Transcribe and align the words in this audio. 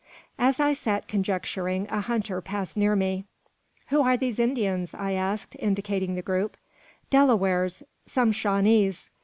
As 0.39 0.59
I 0.59 0.73
sat 0.73 1.07
conjecturing, 1.07 1.85
a 1.91 1.99
hunter 2.01 2.41
passed 2.41 2.75
near 2.75 2.95
me. 2.95 3.25
"Who 3.89 4.01
are 4.01 4.17
these 4.17 4.39
Indians?" 4.39 4.95
I 4.95 5.11
asked, 5.11 5.55
indicating 5.59 6.15
the 6.15 6.23
group. 6.23 6.57
"Delawares; 7.11 7.83
some 8.07 8.31
Shawnees." 8.31 9.11